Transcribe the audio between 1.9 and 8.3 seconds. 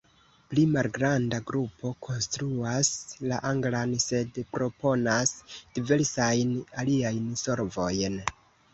kontraŭas la anglan sed proponas diversajn aliajn solvojn.